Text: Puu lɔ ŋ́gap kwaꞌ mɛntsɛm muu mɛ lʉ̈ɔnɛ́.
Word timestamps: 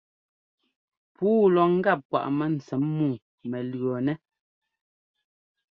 Puu 1.15 1.43
lɔ 1.55 1.63
ŋ́gap 1.73 1.99
kwaꞌ 2.09 2.27
mɛntsɛm 2.37 2.83
muu 2.95 3.15
mɛ 3.49 3.59
lʉ̈ɔnɛ́. 3.69 4.15